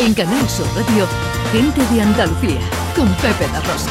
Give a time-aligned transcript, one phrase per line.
[0.00, 1.06] En Canal Sur Radio,
[1.52, 2.58] Gente de Andalucía,
[2.96, 3.90] con Pepe La Rosa.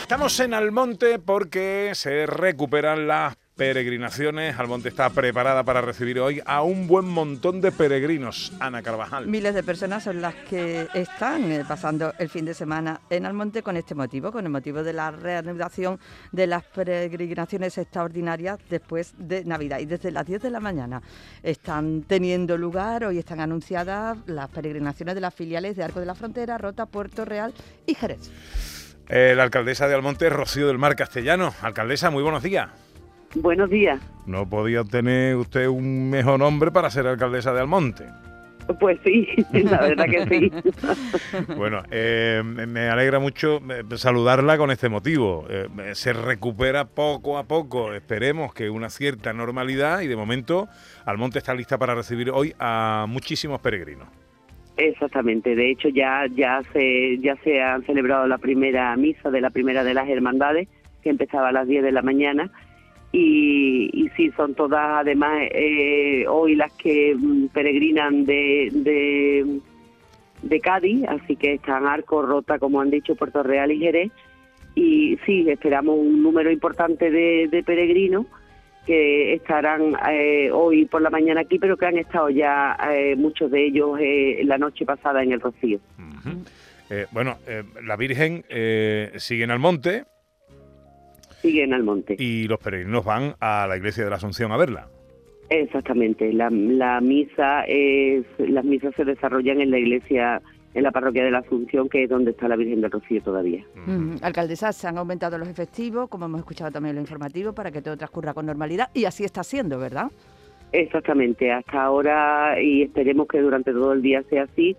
[0.00, 4.58] Estamos en Almonte porque se recuperan las peregrinaciones.
[4.58, 8.52] Almonte está preparada para recibir hoy a un buen montón de peregrinos.
[8.60, 9.26] Ana Carvajal.
[9.26, 13.62] Miles de personas son las que están eh, pasando el fin de semana en Almonte
[13.62, 16.00] con este motivo, con el motivo de la reanudación
[16.32, 19.80] de las peregrinaciones extraordinarias después de Navidad.
[19.80, 21.02] Y desde las 10 de la mañana
[21.42, 26.14] están teniendo lugar, hoy están anunciadas las peregrinaciones de las filiales de Arco de la
[26.14, 27.52] Frontera, Rota, Puerto Real
[27.86, 28.30] y Jerez.
[29.08, 31.52] Eh, la alcaldesa de Almonte, Rocío del Mar Castellano.
[31.60, 32.70] Alcaldesa, muy buenos días.
[33.34, 34.00] Buenos días.
[34.26, 38.04] No podía tener usted un mejor nombre para ser alcaldesa de Almonte.
[38.78, 39.26] Pues sí,
[39.64, 40.52] la verdad que sí.
[41.56, 45.46] bueno, eh, me alegra mucho eh, saludarla con este motivo.
[45.48, 50.68] Eh, se recupera poco a poco, esperemos que una cierta normalidad y de momento
[51.04, 54.08] Almonte está lista para recibir hoy a muchísimos peregrinos.
[54.76, 59.50] Exactamente, de hecho ya ya se ya se han celebrado la primera misa de la
[59.50, 60.68] primera de las hermandades
[61.02, 62.50] que empezaba a las 10 de la mañana
[63.12, 69.60] y, y sí, son todas además eh, hoy las que mm, peregrinan de, de,
[70.42, 74.10] de, Cádiz, así que están Arco, Rota, como han dicho, Puerto Real y Jerez.
[74.74, 78.24] Y sí, esperamos un número importante de, peregrinos
[78.86, 83.50] que estarán eh, hoy por la mañana aquí, pero que han estado ya eh, muchos
[83.50, 83.98] de ellos
[84.44, 85.78] la noche pasada en el Rocío.
[87.10, 87.36] bueno,
[87.84, 88.44] la Virgen
[89.18, 90.06] sigue en el monte,
[91.42, 92.16] siguen al monte.
[92.18, 94.88] Y los peregrinos van a la iglesia de la Asunción a verla.
[95.50, 96.48] Exactamente, la,
[97.02, 100.40] misa es, las misas se desarrollan en la iglesia,
[100.72, 103.62] en la parroquia de la Asunción, que es donde está la Virgen del Rocío todavía.
[104.22, 107.98] Alcaldesa, se han aumentado los efectivos, como hemos escuchado también lo informativo, para que todo
[107.98, 110.10] transcurra con normalidad, y así está siendo, ¿verdad?
[110.72, 114.74] Exactamente, hasta ahora, y esperemos que durante todo el día sea así,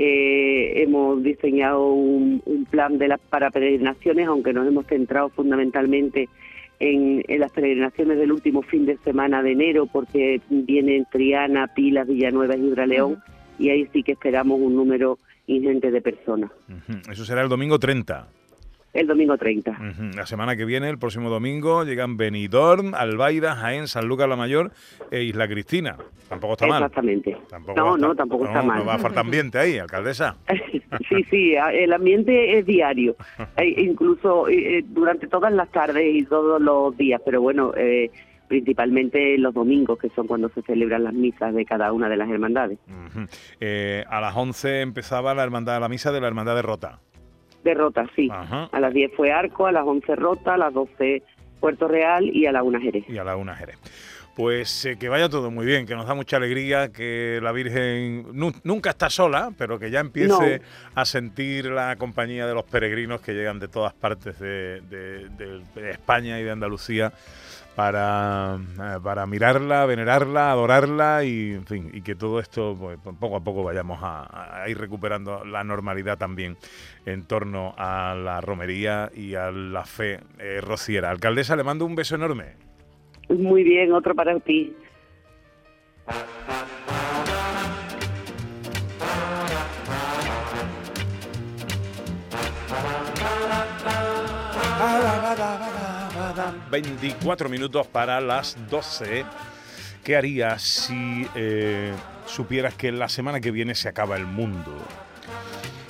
[0.00, 6.28] eh, hemos diseñado un, plan de las para peregrinaciones, aunque nos hemos centrado fundamentalmente
[6.78, 12.56] en, las peregrinaciones del último fin de semana de enero, porque vienen Triana, Pilas, Villanueva
[12.56, 13.18] y Gibraleón,
[13.58, 16.52] y ahí sí que esperamos un número ingente de personas.
[17.10, 18.28] Eso será el domingo 30
[18.92, 19.78] el domingo 30.
[20.16, 24.72] La semana que viene, el próximo domingo, llegan Benidorm, Albaida, Jaén, San Lucas la Mayor
[25.10, 25.96] e Isla Cristina.
[26.28, 26.82] Tampoco está mal.
[26.82, 27.36] Exactamente.
[27.76, 28.80] no, no, tampoco está mal.
[28.80, 30.36] No va a faltar ambiente ahí, alcaldesa.
[31.08, 33.16] sí, sí, el ambiente es diario,
[33.56, 38.10] e incluso eh, eh, durante todas las tardes y todos los días, pero bueno, eh,
[38.48, 42.30] principalmente los domingos, que son cuando se celebran las misas de cada una de las
[42.30, 42.78] hermandades.
[44.08, 47.00] a las 11 empezaba la hermandad la misa de la hermandad de Rota
[47.64, 48.28] de Rota, sí.
[48.30, 51.22] A las 10 fue Arco, a las 11 Rota, a las 12
[51.60, 53.04] Puerto Real y a la 1 Jerez.
[53.08, 53.78] Y a la 1 Jerez.
[54.36, 58.24] Pues eh, que vaya todo muy bien, que nos da mucha alegría que la Virgen
[58.62, 60.62] nunca está sola, pero que ya empiece
[60.94, 64.80] a sentir la compañía de los peregrinos que llegan de todas partes de
[65.90, 67.12] España y de Andalucía
[67.78, 73.36] para, eh, para mirarla, venerarla, adorarla y, en fin, y que todo esto pues, poco
[73.36, 76.56] a poco vayamos a, ir recuperando la normalidad también
[77.06, 81.10] en torno a la romería y a la fe eh, rociera.
[81.10, 82.56] Alcaldesa, le mando un beso enorme.
[83.28, 84.74] Muy bien, otro para ti.
[96.70, 99.24] 24 minutos para las 12.
[100.04, 101.92] ¿Qué harías si eh,
[102.26, 104.76] supieras que la semana que viene se acaba el mundo?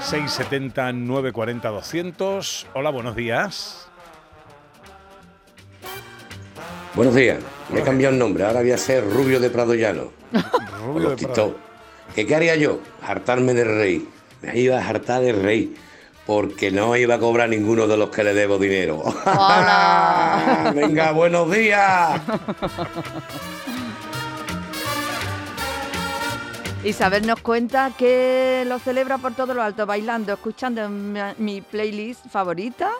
[0.00, 2.66] 670 940 200.
[2.74, 3.88] Hola, buenos días.
[6.94, 7.38] Buenos días.
[7.70, 8.44] Me he cambiado el nombre.
[8.44, 10.12] Ahora voy a ser Rubio de Prado Llano.
[10.84, 11.56] Rubio de Prado.
[12.14, 12.80] ¿Qué, ¿Qué haría yo?
[13.02, 14.08] Hartarme de rey.
[14.42, 15.74] Me iba a hartar de rey
[16.26, 19.02] porque no iba a cobrar ninguno de los que le debo dinero.
[19.26, 20.72] ¡Hola!
[20.74, 22.20] Venga, buenos días.
[26.82, 32.90] Isabel nos cuenta que lo celebra por todo lo alto, bailando, escuchando mi playlist favorita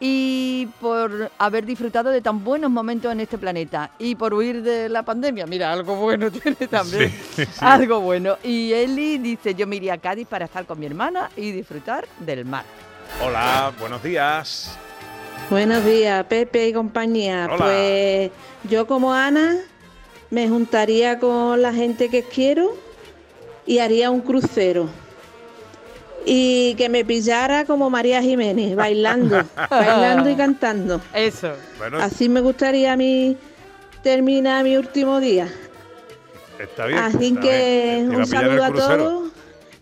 [0.00, 4.88] y por haber disfrutado de tan buenos momentos en este planeta y por huir de
[4.88, 5.46] la pandemia.
[5.46, 7.14] Mira, algo bueno tiene también.
[7.60, 8.36] Algo bueno.
[8.42, 12.06] Y Eli dice, yo me iría a Cádiz para estar con mi hermana y disfrutar
[12.18, 12.64] del mar.
[13.24, 14.76] Hola, buenos días.
[15.50, 17.48] Buenos días, Pepe y compañía.
[17.56, 18.30] Pues
[18.64, 19.56] yo como Ana
[20.30, 22.74] me juntaría con la gente que quiero
[23.66, 24.88] y haría un crucero
[26.24, 31.00] y que me pillara como María Jiménez, bailando, bailando y cantando.
[31.14, 31.54] Eso.
[32.00, 33.36] Así me gustaría a mí
[34.02, 35.48] terminar mi último día.
[36.58, 36.98] Está bien.
[36.98, 39.32] Así que un saludo a todos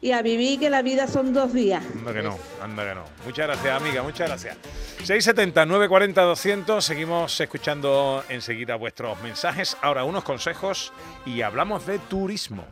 [0.01, 1.85] y a vivir que la vida son dos días.
[1.95, 3.05] Anda que no, anda que no.
[3.27, 4.57] Muchas gracias, amiga, muchas gracias.
[5.05, 6.85] 670 940 200.
[6.85, 9.77] Seguimos escuchando enseguida vuestros mensajes.
[9.83, 10.93] Ahora unos consejos
[11.27, 12.65] y hablamos de turismo.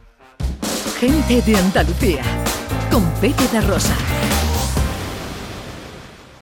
[0.98, 2.22] Gente de Andalucía
[2.98, 3.94] con Pepe Rosa.